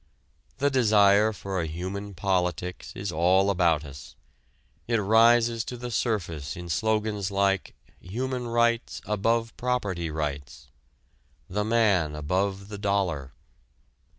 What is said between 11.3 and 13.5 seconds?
"the man above the dollar."